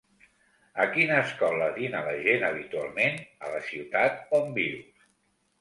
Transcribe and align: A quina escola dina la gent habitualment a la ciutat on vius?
A 0.85 0.85
quina 0.93 1.19
escola 1.25 1.67
dina 1.75 2.01
la 2.07 2.15
gent 2.29 2.45
habitualment 2.49 3.21
a 3.49 3.53
la 3.57 3.63
ciutat 3.71 4.37
on 4.41 4.53
vius? 4.57 5.07